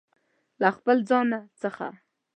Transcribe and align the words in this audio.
له 0.61 0.69
خپل 0.77 0.97
ځانه 1.09 1.39
څخه 1.61 1.87